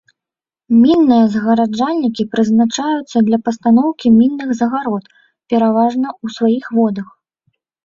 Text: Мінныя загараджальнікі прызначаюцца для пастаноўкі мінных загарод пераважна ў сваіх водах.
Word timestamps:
Мінныя 0.83 1.25
загараджальнікі 1.33 2.25
прызначаюцца 2.31 3.17
для 3.29 3.37
пастаноўкі 3.51 4.07
мінных 4.19 4.49
загарод 4.63 5.03
пераважна 5.49 6.07
ў 6.23 6.39
сваіх 6.41 6.65
водах. 6.83 7.07